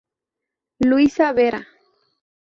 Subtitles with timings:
[0.89, 1.61] Luisa Vera.